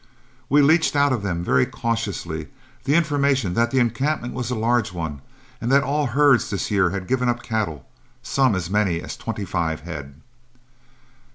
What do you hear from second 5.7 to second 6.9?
that all herds this year